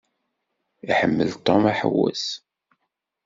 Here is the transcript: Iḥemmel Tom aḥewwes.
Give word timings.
Iḥemmel 0.89 1.29
Tom 1.45 1.63
aḥewwes. 1.71 2.25